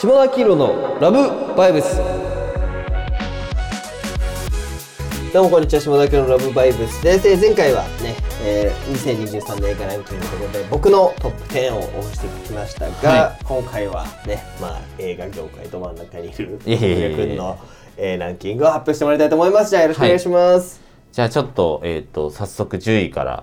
[0.00, 1.96] 下田黄色のラブバイブス。
[5.34, 7.26] どうもこんにちは下田黄色のラブバイブスです。
[7.26, 8.14] えー前回はね、
[8.44, 17.58] えー、2023年映画ランキングということで僕のトップ10を押してきましたが、は今回はねまあ映画業界ど真ん中にいる君の、
[17.96, 19.70] えーランキングを発表してもらいたいと思います。
[19.70, 20.80] じゃあよろしくお願いします、
[21.10, 23.42] じゃあちょっと,、えー、と早速10位から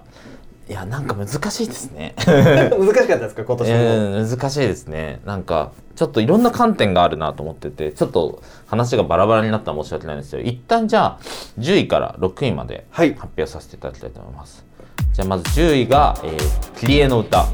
[0.67, 2.15] いやなんか難しいですね。
[2.25, 3.43] 難しかったですか？
[3.43, 5.21] 今年も、えー難しいですね。
[5.23, 11.19] なんかちょっといろんな観点があるなと思っててちょっと話がバラバラになったら申し訳ないんですけど一旦じゃあ
[11.59, 13.13] 10位から6位まではい。
[13.13, 14.65] 発表させていただきたいと思います、
[15.13, 17.45] じゃあまず10位が「えー、キリエの歌」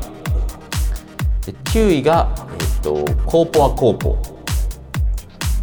[1.46, 4.18] で9位が「えー、とコーポはコーポ」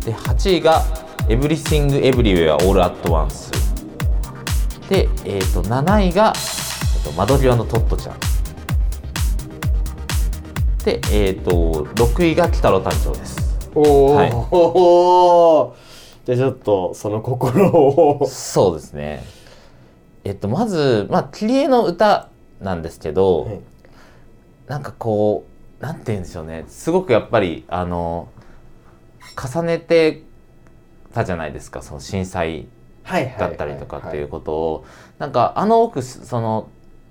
[0.05, 0.83] で8位が
[1.31, 3.51] 「エブリシング・エブリウェア・オール・アット・ワンス」
[4.91, 6.68] で、えー、と7位が、えー、
[7.09, 8.19] と窓際のトットちゃん。
[10.85, 13.69] で、えー、と6位が鬼太郎誕生です。
[13.75, 14.33] おお、はい。
[14.33, 15.75] お
[16.25, 18.27] ーじゃあちょっとその心を。
[18.27, 19.25] そうですね。
[20.25, 22.29] えっとまずまあ「キリエの歌」
[22.61, 23.61] なんですけど、はい。
[24.67, 25.47] なんかこ
[25.81, 26.65] うなんて言うんでしょうね。
[26.69, 28.29] すごくやっぱりあの
[29.37, 30.23] 重ねて
[31.15, 31.83] たじゃないですか。
[31.83, 32.69] その震災
[33.39, 34.85] だったりとかっていうことを、
[35.19, 36.69] なんかあの奥その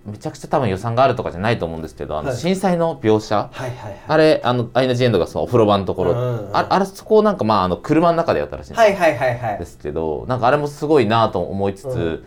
[0.08, 2.38] めちゃくちゃ多分予算があるとかじゃないと思うんですけどあのはい。
[2.38, 4.00] 震災の描写、はいはいはい。
[4.08, 8.84] あれあのアイナ・ジ・エンドがそのお風呂場のところ、うんうんああれそこをなんかまああの車の中でやったらしいんですよ。
[8.84, 9.60] はいはいはいはい。
[9.60, 12.26] ですけどなんかあれもすごいなと思いつつ、うん。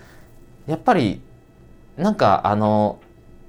[0.67, 1.23] やっぱり
[1.97, 2.99] なんかあの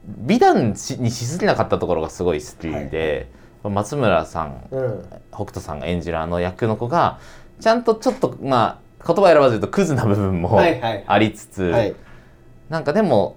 [0.08, 3.30] 美談しにしすぎなかったところがすごい好きで、
[3.64, 5.06] 松村さんうん。
[5.32, 7.20] 北斗さんが演じるあの役の子が
[7.60, 11.04] ちゃんとちょっとまあ言葉選ばず言うとクズな部分もはいはい。
[11.06, 11.96] ありつつ、はい。
[12.70, 13.36] なんかでも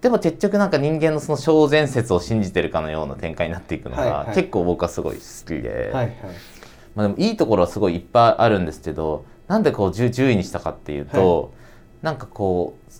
[0.00, 4.34] でも結局なんか人間のその小前説を信じてるかのような展開になっていくのが、はいはい。
[4.34, 5.90] 結構僕はすごい好きで。
[5.92, 6.16] はいはい。
[6.94, 11.52] まあ、でもいいところはすごいいっぱいあるんですけどなんでこう 10, 10位にしたかっていうと、
[12.02, 12.92] なんかこう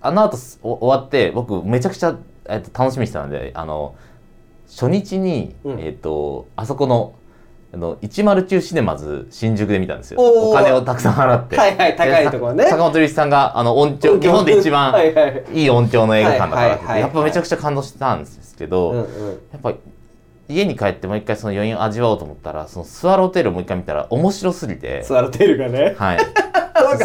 [0.00, 3.94] あの後終わって僕めちゃくちゃ、えっと、楽しみにしてたのであの
[4.66, 5.80] 初日に、うん。
[5.80, 7.14] えっとあそこの
[7.74, 10.20] あの109シネマズ新宿で見たんですよ。
[10.20, 11.56] お金をたくさん払って。
[11.56, 12.64] はいはい高いところね。
[12.66, 17.00] 坂本龍一さんがあの音響日本で一番はいはい音響の映画館だからって。
[17.00, 19.72] やっぱめちゃくちゃ感動したんですけど、やっぱ
[20.48, 25.94] 家に帰ってもう一回その余韻を味わおうと思ったらそのスワローテールをもう一回見たら面白すぎて、スワロテールがね。
[25.98, 26.18] はい、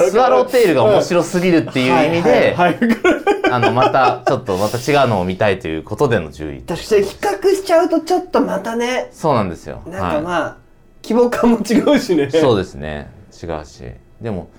[0.09, 2.73] スワローテールが面白すぎるっていう意味で、はい。
[2.73, 2.79] はい。
[2.79, 3.29] はい。
[3.51, 6.95] あのまたちょっとまた違うのを見たいということでの10位確か。
[6.97, 9.09] に比較しちゃうとちょっとまたね。
[9.11, 9.81] そうなんですよ。
[9.87, 10.57] なんかまあ
[11.03, 12.29] 規模感も違うしね。
[12.29, 13.09] そうですね。
[13.31, 13.83] 違うし。
[14.21, 14.49] でも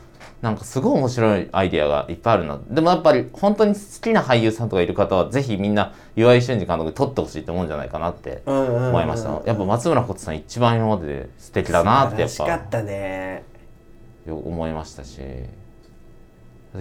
[0.43, 2.59] なんかすごい面白いアイディアがいっぱいあるな。
[2.71, 13.45] でもやっぱり本当に好きな俳優さんとかいる方はぜひみんな岩井俊二監督に撮ってほしいと思うんじゃないかなって思いました、やっぱ松村北斗さん一番今までで素敵だなってやっぱ素晴らしかったね。
[14.27, 15.21] 思いましたし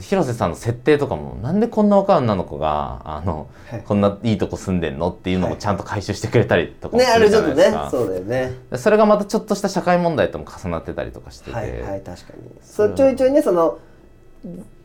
[0.01, 3.81] 広瀬さんの設定とかもなんでこんな若い女の子があの、はい。
[3.81, 8.55] こんないいとこ住んでんのっていうのもちゃんと回収してくれたりとかもねするじあれちょっとねそうだよね。
[8.69, 12.51] でそれがまたちょっとした社会問題とも重なってたりとかしてて、はいはい確かに。
[12.61, 13.79] そうちょいちょいねその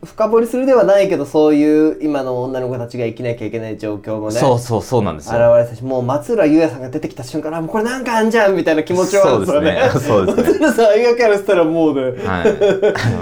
[0.03, 9.89] 深掘りするではないけどそういう今の女の子たちが生きなきゃいけない状況もねそうそうそうなんです現よれたしもう松浦優也さんが出てきた瞬間あもうこれなんかあんじゃんみたいな気持ちはあるんですよね。
[9.93, 10.43] そうですね。
[10.43, 10.67] そうですね。
[10.67, 12.45] 松浦さん映画からしたらもうね、はい。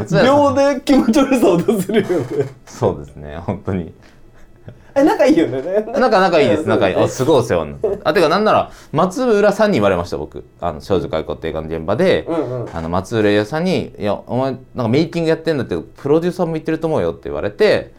[0.26, 0.56] 秒ん。
[0.56, 2.26] で気持ち悪さを出せるよね。
[2.66, 3.94] そうですね本当に
[4.96, 5.62] え仲いいよね。
[5.94, 6.96] 仲仲いいです 仲いい。
[6.96, 10.44] あすごいお世話になって あてかなんなら松浦さんに言われました僕。
[10.62, 12.70] あの少女解雇って映画の現場で、うんうん。
[12.74, 17.94] あの松浦屋さんに「いやお前なんかメイキングやってんだけどプロデューサーも言ってると思うよ」って言われて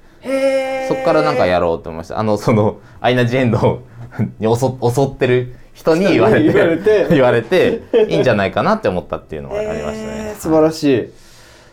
[0.88, 2.18] そっからなんかやろうと思いました。
[2.18, 3.80] あのそのアイナ・ジ・エンド
[4.38, 7.06] に襲襲ってる人に言われて言われて。
[7.10, 11.10] 言われていいんじゃないかなって思ったっていうのがありましたね、素晴らしい。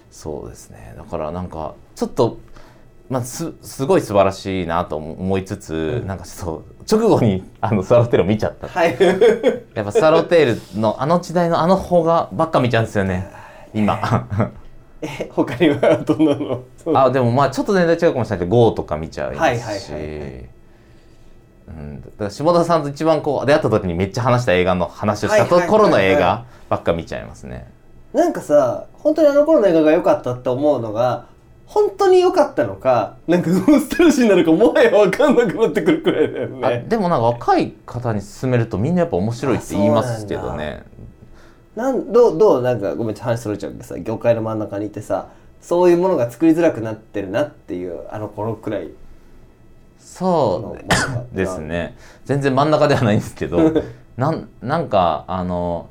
[0.09, 0.95] そうですね。
[0.97, 2.37] だからなんかちょっと
[3.11, 8.69] まあすすごい素晴らしいなと思いつつ、なんかちょっと直後にあのスワローテールを見ちゃった。
[8.69, 8.95] はい。
[9.75, 13.29] やっぱスワローテールのあの時代のあの方がばっか見ちゃうんですよね。
[13.73, 13.99] 今。
[15.03, 16.61] え他にはどんなの？
[16.95, 20.49] あでもまあちょっと年代違うかもしれないけど GO とか見ちゃいますし、はいはいはいはい。
[21.67, 27.69] うん、だから下田さんと一番こう出会った時にめっちゃ話した映画の話をしたとはいはいはいはい頃の映画ばっか見ちゃいますね。
[28.13, 31.25] なんかさ本当にあの頃の映画が良かったって思うのが
[31.71, 40.83] 本当に良かったのかなんかノスタルジーなのかもはや分かんなくなってくるくらいだよあねでもなんか若い方に勧めるとみんなやっぱ面白いって言いますけどね。
[41.73, 45.29] なんどうどうなんかごめん話それちゃうけどさ業界の真ん中にいてさ
[45.61, 48.89] そういうものが作りづらくなってるなっていうあの頃くらい。
[49.97, 51.95] そうですね。
[52.25, 53.71] 全然真ん中ではないんですけど
[54.17, 55.87] なんなんかあの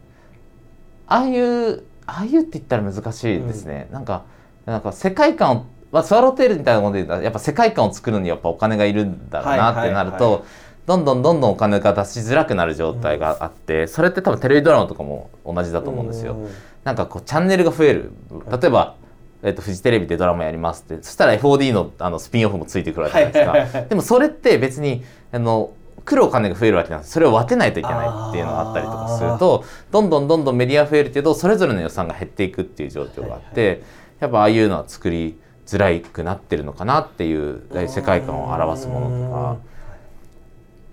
[1.07, 4.25] ああいうああいうって言ったら難しいですね、なんか
[4.71, 10.49] なんか世界観を、まあ、スワローテールみたいなもので言ったらやっぱ世界観を作るにやっぱお金がいるんだろうなってなると、はいはいはい。
[10.87, 16.35] どんどんどんどんお金が出しづらくなる状態があって、それって多分テレビドラマとかも同じだと思うんですよ。
[16.35, 16.49] うん。
[16.85, 18.13] なんかこうチャンネルが増える。
[18.51, 18.97] 例えば、
[19.43, 21.03] えっとフジテレビでドラマやりますって。
[21.03, 25.73] そしたら FOD のあのスピンオフもついてくるわけじゃないですか、はいはいはいでもそれって別にあの
[26.05, 33.83] 来るお金が増えるわけなんですそれを分けないといけないっていうのがあったりとかするとどんどんどんどんメディア増えるけどそれぞれの予算が減っていくっていう状況があって、
[34.21, 39.71] やっぱああいうのは作りづらくなってるのかなっていう世界観を表すものとか。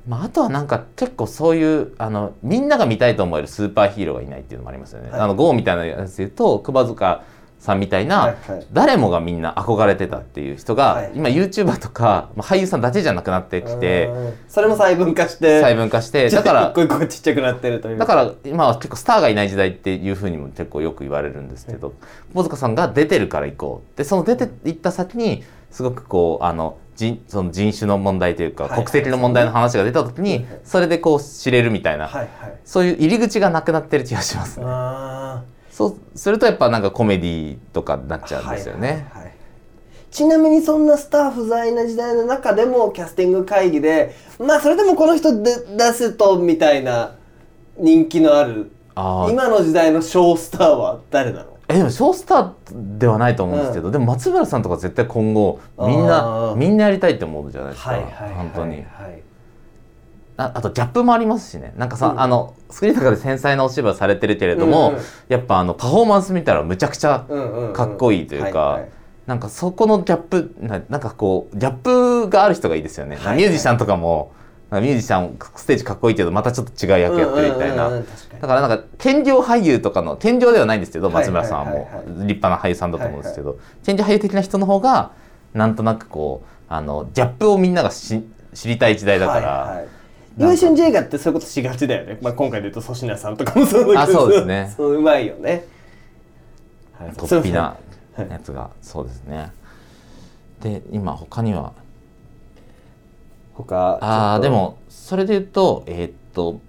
[0.07, 5.11] まあ、あとはなんか結構そういうあのみんなが見たいと思えるスーパーヒーローがいないっていうのもありますよね。
[5.11, 7.23] はいあの GO みたいなやつで言うと熊塚
[7.67, 8.35] さんみたいな、
[8.71, 11.11] 誰もがみんな憧れてたっていう人が、はい。
[11.13, 15.61] 今 YouTuber とか、まあ、俳優さんだけじゃなくなってきてうんそれも細分化して。
[15.61, 21.93] 細分化してだか一ら個一個ちっちゃくなってるというだから今は結構スターがいない時代っていうふうにも結構よく言われるんですけど
[22.33, 32.09] 窪塚さんが出てるから行こうでその出ていった先にすごくこうあの人その人種の問題というか、国籍の問題の話が出た時にそれでこう知れるみたいな、
[32.65, 34.65] そういう入り口がなくなってる気がしますね。
[35.85, 39.07] あそうするとやっぱなんかコメディとかになっちゃーうんですよはいね。
[39.11, 39.33] はいはい。
[40.09, 47.15] ちなみにそんなスター不在な時代の中でもキャスティング会議でまあそれでもこの人で出すとみたいな
[47.77, 51.57] 人気のある今の時代の小スターは誰なの？
[51.67, 56.55] えでもショースターではないと思うんですけど、でも松村さんとか絶対今後みんあなー。
[56.55, 58.75] みんなやりたいって思うじゃないですか、はいはいはい本当に。
[58.77, 58.85] はい
[60.37, 61.73] ああとギャップもありますしね。
[61.77, 62.21] なんかさ、うん。
[62.21, 67.25] あのスクリーンの中で繊細なお芝居をされてるけれども、うんうんやっぱあのパフォーマンス見たらむちゃくちゃ
[67.73, 68.81] かっこいいというか、
[69.25, 73.37] なんかそこのギャップななんかこうギャップがある人がいいですよね、はいはい。
[73.37, 74.31] ミュージシャンとかも
[74.71, 85.11] ミュージシャンステージかっこいいけどまたちょっと違う役やってるみたいな、だからなんか兼業俳優とかの兼業ではないんですけどはい松村さんはもう立派な俳優さんだと思うんですけど、兼業俳優的な人の方が
[85.53, 88.23] なんとなくこうあのギャップをみんながし
[88.53, 89.87] 知りたい時代だから、はいはい
[90.37, 94.19] 岩井俊二映画ってそういうことしがちだよね、まあ、今回で言うと粗品さんとかもそうだけど。
[94.19, 94.73] あそうですね。
[94.77, 95.65] そううまいよね、
[96.93, 97.75] はい突飛な
[98.17, 98.69] やつが。
[98.81, 99.51] そうですね。
[100.61, 101.71] で今他には？
[103.55, 106.59] 他ああでもそれで言うとえーっと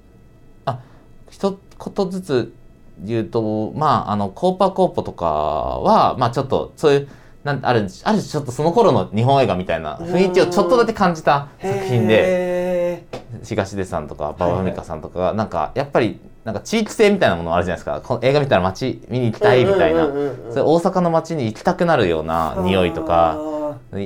[0.65, 0.81] あ
[1.31, 1.59] 一
[1.95, 2.53] 言ずつ
[3.01, 7.09] 言うとまああのコーパーコーポとかはまあちょっとそういう
[7.45, 12.55] なんあるある種ちょっとその頃の日本映画みたいな雰囲気をちょっとだけ感じた作品で。
[12.55, 12.58] へ
[13.45, 18.01] 東出さんとか馬場美香さんとかがなんかやっぱりなんか地域性みたいなものあるじゃないですか。
[18.03, 20.07] この映画見たら街見に行きたいみたいな。
[20.07, 22.63] うんうんうんうんそれ大阪の街に行きたくなるようなー。
[22.63, 23.39] 匂いとか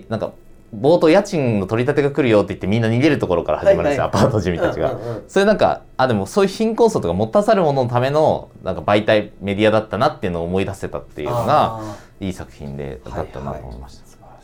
[0.09, 0.33] なんか
[0.75, 4.23] 冒頭家賃の取り立てが来るよって言ってみんな逃げるところから始まるんですよ、はいはい。
[4.23, 4.93] アパート住民たちが。
[4.93, 14.03] うんうんうんそれなんかあでもそういう貧困層とか持たされるもののためのなんか媒体メディアだったなっていうのを思い出せたっていうのがあいい作品でーだったなと思いました。
[14.25, 14.43] はいはい。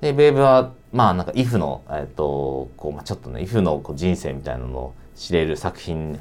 [0.00, 6.18] でベーブはまあなんかイフの、えっとこうまあ、ちょっとねイフのこう人生みたいなのを知れる作品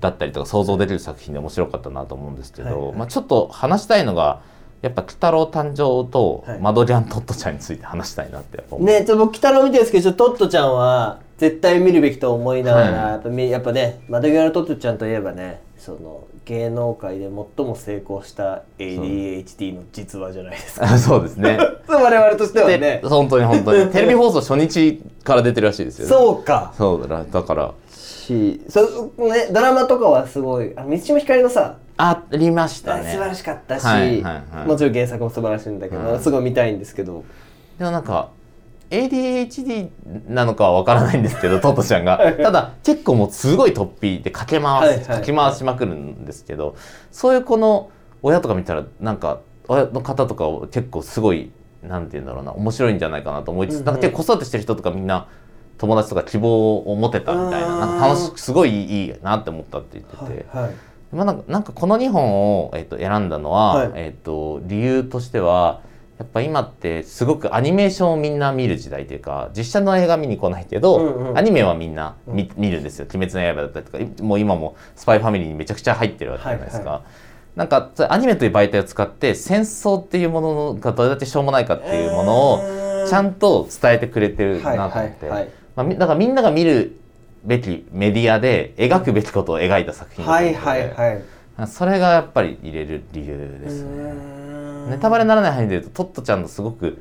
[0.00, 2.96] だったりとか想像できる作品で面白かったなと思うんですけど、はいはい。
[2.98, 4.42] まあ、ちょっと話したいのが
[4.82, 6.60] やっぱ「鬼太郎誕生」とはい。
[6.60, 8.86] マドリャントットちゃんについて話したいなってやっぱ思う。
[8.86, 12.92] ねちょっと僕北野見てるんですけどトットちゃんは絶対見るべきと思いながら、はい。
[13.12, 17.32] やっぱみやっぱね窓際のトットちゃんといえばねその芸能界で最
[17.64, 20.98] も成功した ADHD の実話じゃないですか。
[20.98, 21.60] そうですね。
[21.86, 23.86] 我々としてはでね本当に本当に。
[23.94, 26.08] テレビ放送初日から出てるらしいですよ、ね。
[26.08, 26.74] そうか。
[26.76, 27.70] そうだだから。
[27.88, 33.12] しそねドラマとかはすごいあの満島ひかりのさありましたね。
[33.12, 34.66] 素晴らしかったし、はいはいはい。
[34.66, 36.18] もちろん原作も素晴らしいんだけど、はい。
[36.20, 37.22] すごい見たいんですけど。
[37.78, 38.30] でもなんか
[38.90, 39.88] ADHD
[40.28, 42.18] なのかはわからないんですけどトトちゃんが。
[42.42, 46.76] ただ結構もうすごい突飛でかけ回す、かき回しまくるんですけど
[47.10, 47.90] そういうこの
[48.22, 51.50] 親とか見たらなんか親の方とかを結構すごい
[51.82, 55.28] なんて言うんだろうな面白いんじゃないかなと思いつつ、なんか結構子育てしてる人とかみんな
[55.78, 60.46] 友達とか希望を持てたみたいななんか楽しくすごいいいなって思ったって言ってて。
[61.12, 63.92] まあ、なんかなんかこの2本を、えっと選んだのは、はい。
[63.94, 65.80] えっと理由としては
[66.18, 71.38] やっぱ今ってすごくアニメーションをみんな見る時代というか実写の映画見に来ないけど、うんうん。
[71.38, 73.98] アニメはみんな見,、見るんですよ「鬼滅の刃」だったりとか。
[73.98, 76.90] いもう今も「スパイファミリー」にめちゃくちゃ入ってるわけじゃないですか。
[76.90, 77.00] はい
[77.56, 82.60] なんかアニメという媒体を使って戦争っていうものがどれだけしょうもないかっていうものを
[83.08, 85.48] ちゃんと伝えてくれてるなと思って、はいはいはい。
[85.74, 86.98] まあみ、だからみんなが見る
[87.44, 91.12] べきメディアで描くべきことを描いた作品だとはい思うのではい
[91.56, 91.66] はい。
[91.66, 94.45] それがやっぱり入れる理由ですね。
[94.88, 97.00] ネタバレにならない範囲で言うとトットちゃんのすごく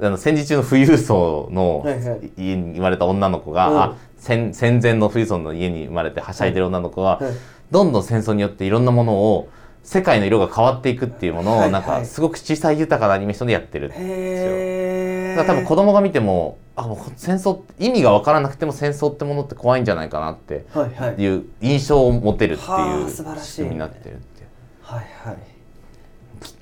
[0.00, 2.30] あの戦時中の富裕層のはいはい。
[2.36, 3.80] 家に生まれた女の子が、うん。
[3.80, 7.32] あ戦戦前の富裕層の家に生まれてはしゃいでる女の子は、はい
[7.68, 9.48] どんどん戦争によっていろんなものを
[9.82, 11.72] 世界の色が変わっていくっていうものを、はいはい。
[11.72, 21.20] なんかすごく小さい豊かなアニメーションでやってるへえだから多分子供が見てもあもう戦争意味が分からなくても戦争ってものって怖いんじゃないかなってはいはい。
[21.20, 24.48] いう印象を持てるってはいうあ素晴らしい仕組みになってるっていう。
[24.82, 25.36] はいはい。
[25.36, 25.55] 吉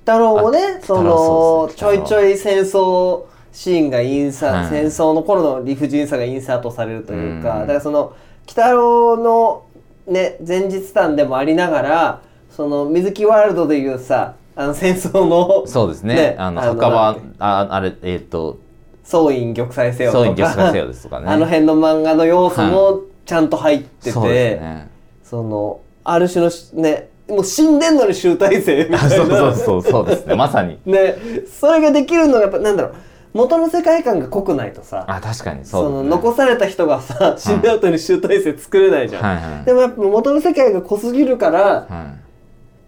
[0.04, 4.68] 太郎もねそあのちょいちょい戦争シーンがインサ、はい。
[4.68, 7.60] 戦争の頃の理不尽さがインサートされるというか、うん。
[7.62, 8.16] だからその鬼
[8.48, 9.66] 太郎の
[10.06, 16.14] ね前日談でもありながらその水木ワールドでいうさあの戦争のそうですね。
[16.14, 18.58] ねあの墓場ああれえっ、と
[19.04, 21.26] 総員玉砕せよとかせよですとかね。
[21.30, 24.90] あの辺の漫画の要素もちゃんと入ってて、そうですね。
[25.22, 28.98] そのある種のしねもう死んでんのに集大成みたいな。
[29.08, 30.34] そうそうそうそうですね。
[30.34, 30.78] まさに。
[30.86, 31.16] ね。
[31.60, 32.94] それができるのがやっぱなんだろう。
[33.32, 35.04] 元の世界観が濃くないとさ。
[35.08, 35.64] あ確かに。
[35.64, 35.96] そそうね。
[36.08, 39.64] の残された人がさ死んだ後に集大成作れないじゃん、はいはい。
[39.64, 41.86] でもやっぱ元の世界が濃すぎるからは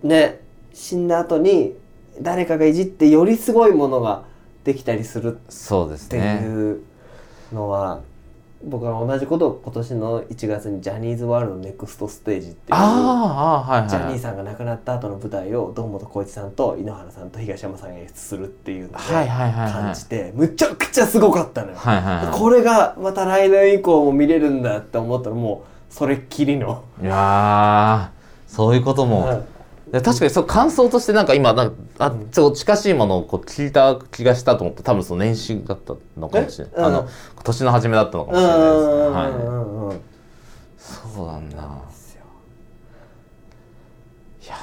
[0.04, 0.06] い。
[0.06, 0.40] ね
[0.72, 1.74] 死んだ後に
[2.20, 4.22] 誰かがいじってよりすごいものが
[4.64, 6.80] できたりするそうですってねいう
[7.52, 8.00] のは、
[8.66, 19.72] 僕は同じことを今年の1月にジャニーズワールドネクストステージっていうあーあーはいはいジャニーさんが亡くなった後の舞台を堂本光一さんと井ノ原さんと東山さんが演出するっていうのではいはいはいはい。
[19.72, 22.16] 感じてむちゃくちゃすごかったのよ、はいはい。
[22.26, 29.42] はいこれがまた来年以降も見れるんだって思ったらもうそれっきりの、いやーそういうことも、はい。
[29.92, 37.08] 確かにそう感想としてなんか今なんかあちょっと近しいものをこう聞いた気がしたと思って多分その年始だったのかもしれない、あの
[37.42, 39.46] 年の初めだったのかもうしれないです。
[39.48, 39.48] ね、
[39.86, 41.56] はい、そうなんだ。
[44.44, 44.54] いや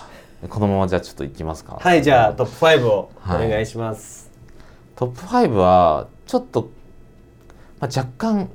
[0.47, 1.79] このままじゃあちょっといきますか。
[1.81, 4.29] はいじゃあトップ5をおはい願いします、
[4.95, 6.69] トップ5はちょっと、
[7.79, 8.49] まあ、若干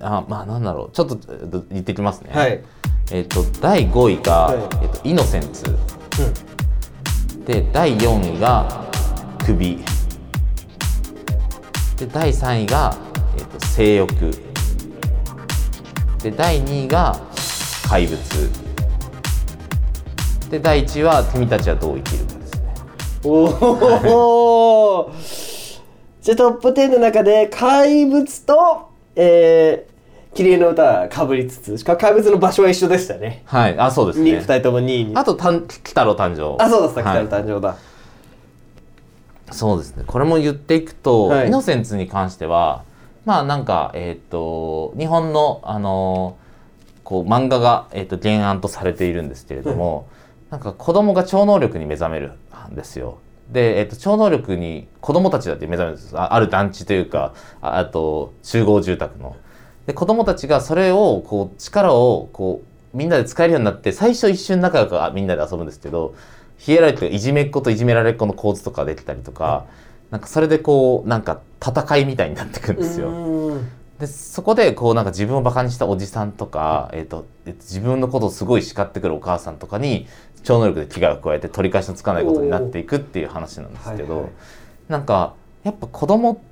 [0.00, 0.90] あまあなんだろう。
[0.92, 2.62] ちょっとえっと言ってきますね、はい、
[3.10, 4.58] えっと第5位が、はい。
[4.82, 5.64] えっとイノセンツ。
[5.70, 5.76] うん
[7.44, 8.86] で第4位が
[9.44, 9.78] 首。
[11.96, 12.96] で第3位が、
[13.38, 14.14] えっと性欲。
[16.22, 17.18] で第2位が
[17.88, 18.18] 怪物。
[20.50, 22.74] で第1位は君たちはどう生きるかですね。
[23.24, 23.44] お
[25.04, 25.12] お、
[26.20, 33.42] じゃあトップ10の中で怪物と、えー、キリエの歌はかぶりつつしかも怪物の場所は一緒でしたね。
[33.46, 33.78] はい。
[33.78, 34.38] あそうですにね。
[34.38, 35.16] 2人とも2位に。
[35.16, 36.62] あとたん鬼太郎誕生。
[36.62, 37.26] あそうださっきはい。
[37.26, 37.76] から誕生だ、
[39.50, 40.04] そうですね。
[40.06, 41.48] これも言っていくと、はい。
[41.48, 42.84] イノセンツに関しては
[43.24, 46.50] まあなんかえっ、と日本のあのー
[47.10, 50.08] こう漫画が、えー、と原案とされているんですけれども、
[50.48, 52.34] なんか子供が超能力に目覚める
[52.70, 53.18] んですよ。
[53.48, 59.34] で、えー、と超能力に子供たちだって目覚めるんですあある団地というかああと集合住宅の。
[59.90, 62.62] で子供たちがそれをこう力をこ
[62.94, 66.14] うみんなで使えるようになって最初一瞬仲良くあみんなで遊ぶんですけど
[66.58, 69.64] ヒエラルキーいじめっ子といじめられっ子の構図とかできたりとか、
[70.10, 73.58] なんかそれでこうなんか戦いみたいになってくるんですよ。
[73.98, 80.06] でそこでこうなんか自分をバカにしたおじさんとか、えーとえっと自分のことをすごい叱ってくるお母さんとかに
[80.44, 84.32] 超能力で危害を加えて取り返しのつかないことになっていくっていう話なんですけど、はいはい
[84.88, 86.49] なんかやっぱ子供って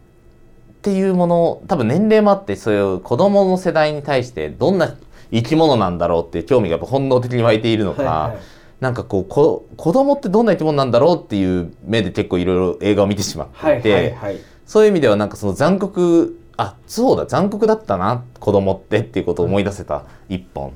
[0.92, 4.94] いうもの多分年齢もあってそういう子供の世代に対してどんな
[5.32, 8.42] 生き物なんだろうっていう興味がやっぱ本能的に湧いているのか、はいはい
[8.78, 13.92] なんかこうこ子供ってどんな生き物なんだろうっていう目で結構いろいろ映画を見てしまってはいいて。
[13.92, 14.36] はいはい
[14.68, 20.72] そういう意味ではなんかその残酷あそうだ残酷だったな子供ってっていうことを思い出せた一本っ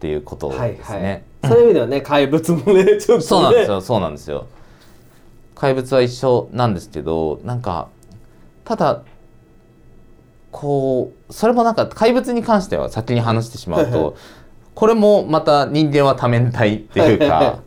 [0.00, 1.24] ていうことはいですね。
[1.40, 4.46] はいそういう意味ではね怪物もねちょっとねそうなんですよそうなんですよ。
[5.54, 7.88] 怪物は一緒なんですけどなんか
[8.64, 9.02] ただ
[10.52, 14.16] こうそれもなんか怪物に関しては先に話してしまうと
[14.74, 17.62] これもまた人間は多面体っていうか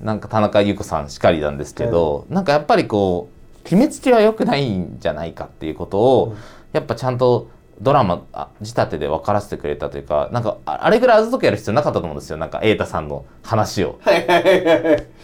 [0.00, 6.36] なんか田中優子さんしかりなんですけどなんかやっぱりこう決めつけは良くないんじゃないかっていうことを
[6.72, 12.36] やっぱちゃんとドラマあ仕立てで分からせてくれたというかなんかああれぐらいあざとくやる必要なかったと思うんですよ。
[12.36, 14.00] なんか瑛太さんの話を。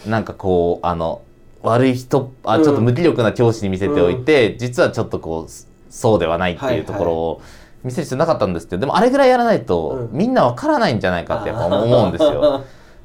[0.06, 1.22] なんかこうあの
[1.62, 7.42] 悪い人あちょっと無気力な教師に見せておいて、実はちょっとこうそそうではないっていうところを
[7.84, 10.16] 見せる必要なかったんですけどでもあれぐらいやらないと、うん。
[10.16, 12.64] みんなわからないんじゃないかってやっぱ思うんですよ。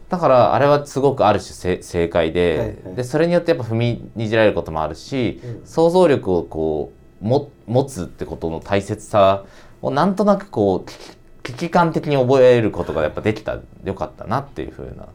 [0.09, 5.65] だからあれはすごくある種せ正解で,、でそれによってやっぱ踏みにじられることもあるし、うん。
[5.65, 9.45] 想像力をこうも持つってことの大切さ
[9.81, 13.59] をなんとなくこう危機危機感的に覚えることがやっぱできた。
[13.83, 15.07] よかったなっていうふうな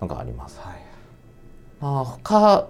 [0.00, 0.58] のがあります。
[0.60, 0.82] はい。
[1.80, 2.68] まあ他、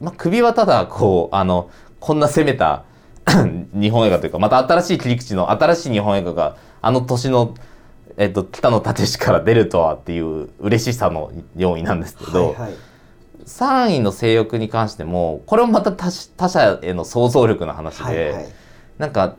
[0.00, 2.84] まあ、首はただこうあのこんな攻めた
[3.74, 7.54] 日本映画というかまた新しい切り口の新しい日本映画があの年の
[8.16, 12.74] えっと、北の立石から出るとはっていう嬉しさの4位なんですけど、はいはい。
[13.46, 18.46] 3位の性欲に関してもこれもまた他他者への想像力の話で、はいはい。
[18.98, 19.36] なんか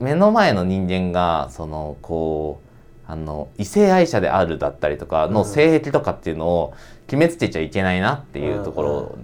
[0.00, 6.74] 目の前の人間がそのこうあの異性愛者であるだったりとかの性癖とかっていうのを
[7.06, 9.18] 決めつけちゃいけないなっていうところ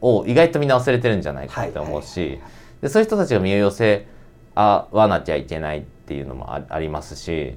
[0.00, 2.38] を意外とみんな忘れてるんじゃないかって思うし
[2.80, 4.06] でそういう人たちが身を寄せ
[4.54, 7.54] 合わなきゃいけないっていうのもあありますし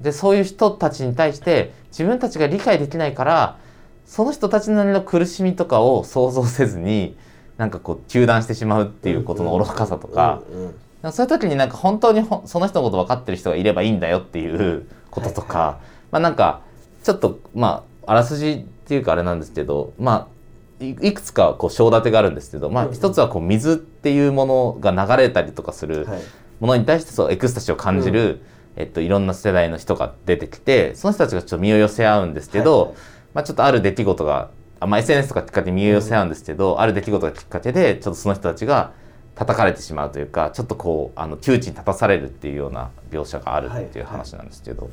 [0.00, 3.58] でそういう人たちに対して自分たちが理解できないから
[4.06, 7.16] その人たちなりの苦しみとかを想像せずに
[7.58, 10.42] なんかこう中断してしまうっていうことの愚かさとか。
[10.52, 10.74] うんうん
[11.12, 15.78] そういう時になんか本当にその人のこと分かってる人がいればいいんだよっていうこととか、はいは
[16.10, 16.60] まあなんか
[17.02, 20.39] ちょっとまああらすじっていうかあれなんですけどまあ
[20.80, 26.20] いいくつかこう章立てがあるんですけど、まあ一つはこう水っていうものが流れたりとかするはい。
[26.60, 28.42] ものに対してそうエクスタシーを感じる、
[28.76, 32.98] えっと、いろんな世代の人が出てきてその人たちがちょっと身を寄せ合うんですけど、はいはい。
[33.32, 38.92] まあ、ちょっとある出来事があ、まあ、SNS とかきっかけで身を寄せ合うんですけど、ある出来事がきっかけでちょっとその人たちが
[39.34, 44.90] 叩かれてしまうというかちょっとこうあの窮地に立たされるっていうような描写があるっていう話なんですけど、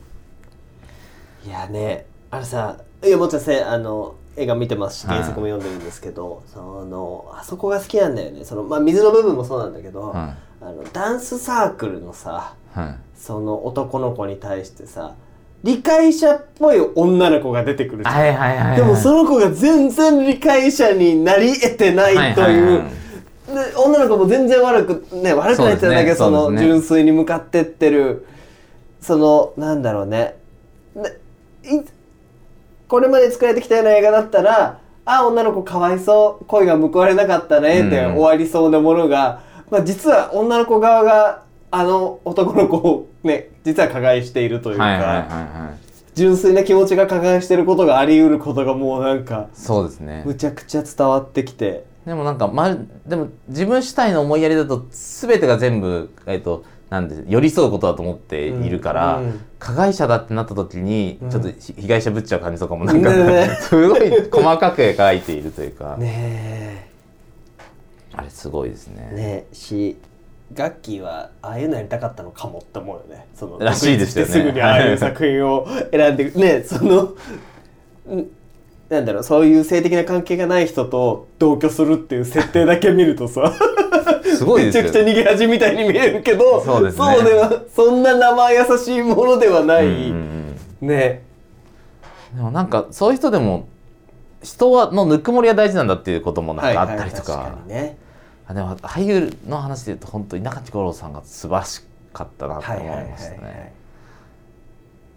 [1.46, 1.50] い。
[1.50, 5.18] やねあれさいやもちろんせあの映画見てますしはい。
[5.18, 8.46] 原作も読んでるんですけど、そのあそこが好きなんだよね。
[8.46, 12.96] その、まあ、水の部分もそうなんだけど、はあのダンスサークルのさはい。
[13.20, 15.16] その男の子に対してさ
[15.64, 18.16] 理解者っぽい女の子が出てくるじゃん。
[18.16, 18.78] はいはいはいはい。
[18.78, 23.08] でもその子が全然理解者になり得てないという、はいはいはい
[23.48, 26.68] で女の子も全然悪くね悪くないってだけどそ,、ねそうですね。
[26.68, 28.26] 純粋に向かってってる
[29.00, 30.36] そのなんだろうね。
[30.96, 31.20] で
[31.64, 31.82] い
[32.88, 38.16] これまで作られてきたような映画だったらあ女の子かわいそう恋が報われなかったねってうん。
[38.16, 45.88] 終わりそうなものが、まあ、実は女の子側があの男の子をね実は加害しているというか、はいはいはいはい。
[46.16, 50.24] 純粋な気持ちが加害してることがあり得ることがもうなんかそうですね。
[50.26, 51.86] むちゃくちゃ伝わってきて。
[52.08, 59.26] でもなんか、まる、でも自分主体の思いやりだと全てが全部、えっと、なんで寄り添うことだと思っているから、うん。
[59.26, 59.42] うん。
[59.60, 61.30] 加害者だってなった時にうん。
[61.30, 66.90] ちょっとひ被害者ぶっちゃう感じとかもなんか、ねすごい細かく描いているというか、ね
[68.14, 69.10] あれすごいですね。
[69.12, 69.56] えねえ。
[69.56, 69.98] し
[70.54, 73.28] ガッキーはああいうのやりたかったのかもって思うよね。
[73.36, 74.32] そのらしいですよね。
[74.32, 78.28] すぐにああいう作品を選んでねそのん
[78.90, 83.54] なんだろうそういう性的な関係がない人と同居するっていう設定だけ見るとさ
[84.38, 87.06] すごいですよめちゃくちゃ逃げ恥みたいに見えるけどそうですね。
[87.06, 91.24] そうではそんな生優しいものではない、うんね。
[92.36, 93.68] でもなんかそういう人でも
[94.44, 97.98] 人はのぬくもりが大事なんだっていうこともなんかあったりとか,、はいはい確かにね。
[98.48, 103.74] あでも俳優の話で言うと本当稲垣吾郎さんが素晴らしかったなと思いましたね。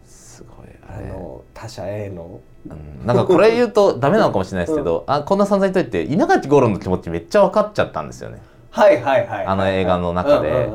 [0.05, 2.41] すごいあの他者への。
[2.69, 3.07] うん。
[3.07, 10.69] なんかこれ言うとダメなのかもしれないですけど、あこんな散々言っといて稲垣吾郎の気持ちめっちゃ分かっちゃったんですよねはいはいはいあの映画の中で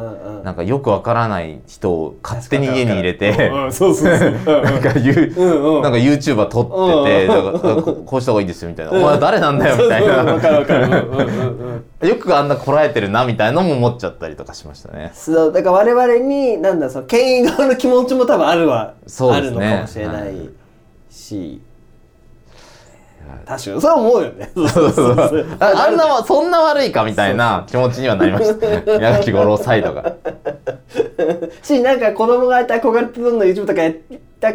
[0.44, 3.72] なんかよく分からない人を勝手に家に入れてなん
[4.82, 5.82] か言ううんうん。
[5.82, 6.66] なんか YouTuber 撮っ
[7.06, 7.30] てて、
[7.62, 10.24] からここうした方がいいですよみたいな、お前誰なんだよみたいな、
[12.08, 15.12] よくあんなこらえてるなみたいなのも思っちゃったりとかしましたね。
[15.14, 19.70] そうだから我々になんだその権威側の気持ちも多分あるは、あるそうですね。
[19.70, 20.50] のかもしれなはいい
[21.10, 21.62] し、
[23.46, 24.52] 確かにそう思うよね。
[25.60, 28.84] あ あんなわそんな悪いかみたいな気持ちにはなりましたね。
[28.88, 30.16] 稲垣吾郎サイドが。
[31.62, 34.00] しなんか子供がいた憧れてどんどん YouTube とかやり
[34.40, 34.52] た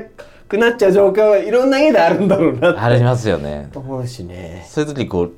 [0.48, 3.70] くなっちゃう状況はいろんな家であるんだろうなってありますよね。
[3.74, 4.66] 思うしね。
[4.68, 5.32] そういう時こう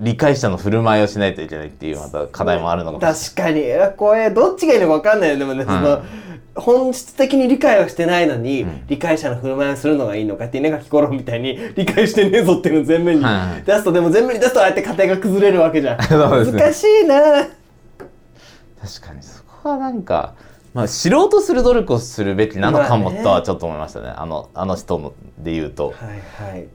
[0.00, 3.62] 理解者の振る舞いをしないといけないっていうまた課題もあるのかもしれない。
[3.62, 3.82] 確かに。
[3.82, 6.02] あこれどっちがいいのか分かんないよでもね、その
[6.54, 8.84] 本質的に理解をしてないのに、ん。
[8.88, 13.24] 理解者の振る舞いをするのがいいのかって稲垣吾郎みたいに 理解してねえぞっていうのを全面に。
[13.64, 15.98] 出すと、でも全面に出すとああやって家庭が崩れるわけじゃん。
[16.00, 16.06] ね。
[16.06, 17.16] 難しいな。
[17.22, 17.48] 確
[19.08, 20.34] かにそこはなんか、
[20.74, 25.86] まあ、知ろうとする努力をするべきなのかもとはちょっと思いましたね,、あのあの人ので言うと。
[25.86, 25.92] は
[26.50, 26.66] いはい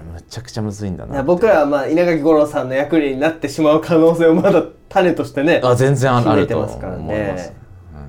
[0.00, 7.54] むちゃくちゃむずいんだな僕らはまあ稲垣吾郎さんの役になってしまう可能性をまだ種としてねあ全然あるとてますからね。
[7.94, 8.00] うん。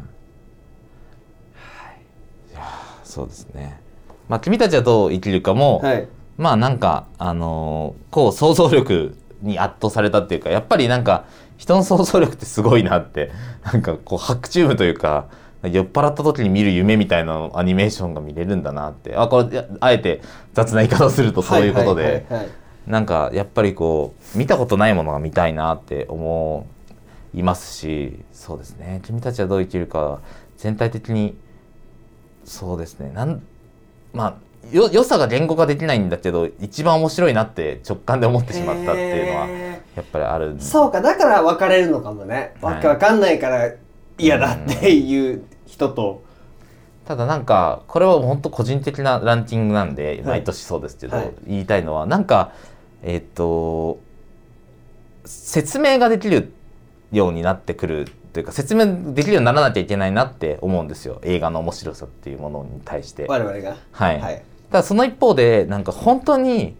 [2.52, 2.56] い。
[2.56, 2.64] やー
[3.04, 3.82] そうですね。
[4.30, 6.08] まあ君たちはどう生きるかも、はい。
[6.38, 11.26] まあなんかあのーこう想像力に圧倒されたっていうかやっぱりなんか
[11.58, 13.32] 人の想像力ってすごいなって
[13.64, 15.28] なんかこう白チュームというか
[15.64, 19.16] 酔っ払った時に見る夢みたいなアニメーションが見れるんだなって。
[19.16, 20.22] あこれあえて
[20.54, 22.50] 雑な言い方をするとそういうことで、はいはい
[22.88, 26.68] なんかやっぱりこう見たことないものが見たいなって思
[27.34, 29.00] いますしそうですね。
[29.04, 30.20] 君たちはどう生きるか
[30.58, 31.36] 全体的に
[32.44, 33.12] そうですね。
[33.12, 33.42] なん
[34.12, 42.54] まあよ良さが言語化できないんだけど一番面白いなって直感で思ってしまったっていうのはへやっぱりあるそうかだから分かれるのかもね。
[42.62, 42.76] はい。
[42.76, 43.72] わけわかんないから
[44.18, 46.24] 嫌だっていう人と、
[47.06, 50.22] ただなんかこれは本当個人的なランキングなんでい。
[50.22, 51.34] 毎年そうですけど、はい。
[51.48, 52.54] 言いたいのはなんか
[53.02, 54.00] えっ、と
[55.26, 56.54] 説明ができる
[57.12, 61.20] ようになってくるというか説明できるようにならなきゃいけないなって思うんですよ。
[61.24, 63.26] 映画の面白さっていうものに対して。
[63.28, 63.76] 我々が。
[63.92, 64.44] はい、はい。
[64.72, 66.76] ただその一方でなんか本当に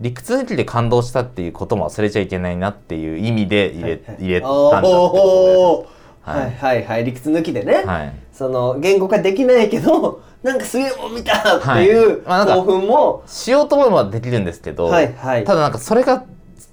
[0.00, 5.86] 理屈抜きで感動したっていうことも忘れちゃいけないなっていう意味で入れ,、入れたんだってこおー。
[5.86, 5.95] は
[6.26, 6.50] はい。
[6.50, 7.04] いはいはい。
[7.04, 7.84] 理屈抜きでね。
[7.84, 8.12] はい。
[8.32, 12.18] その言語化できないけど なんかすげえもん見たっていうはい。
[12.26, 15.44] まあなんか興奮も、しようと思えばできるんですけど、はいはい。
[15.44, 16.24] ただなんかそれが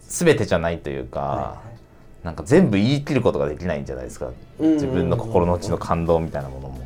[0.07, 1.57] 全てじゃないというか、は
[2.23, 4.29] なんか全部言い切ることができないんじゃないですか。
[4.59, 6.79] 自分の心の内の感動みたいなものも。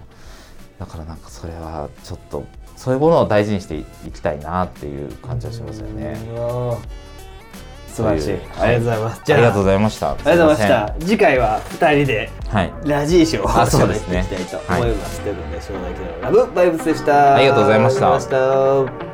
[0.80, 2.44] だからなんかそれはちょっと
[2.76, 6.18] そういうものを大事にしていきたいなっていう感じはしますよね。
[6.36, 7.07] うん
[7.98, 8.38] 素晴らしい。
[8.60, 9.22] ありがとうございます。
[9.34, 10.10] ありがとうごいざいました。
[10.10, 10.94] あありがとうございました。
[11.00, 12.30] 次回は二人で。
[12.86, 15.22] ラジーショーを喋っていきたいと思います。
[15.22, 17.36] ということで、正代家のラブバイブスでした。
[17.36, 19.07] ありがとうございました